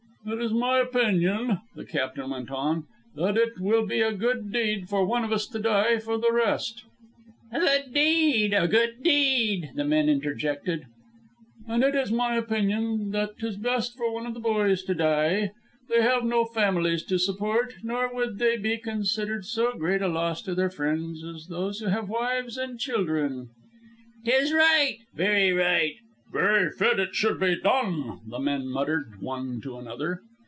[0.23, 2.83] "It is my opinion," the captain went on,
[3.15, 6.31] "that it will be a good deed for one of us to die for the
[6.31, 6.83] rest."
[7.51, 8.53] "A good deed!
[8.53, 10.85] A good deed!" the men interjected.
[11.67, 15.53] "And it is my opinion that 'tis best for one of the boys to die.
[15.89, 20.43] They have no families to support, nor would they be considered so great a loss
[20.43, 23.49] to their friends as those who have wives and children."
[24.23, 25.95] "'Tis right." "Very right."
[26.31, 30.21] "Very fit it should be done," the men muttered one to another.